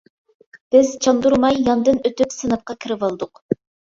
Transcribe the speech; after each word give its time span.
بىز 0.75 0.93
چاندۇرماي 1.05 1.57
ياندىن 1.67 1.99
ئۆتۈپ 2.09 2.33
سىنىپقا 2.37 2.77
كىرىۋالدۇق. 2.87 3.43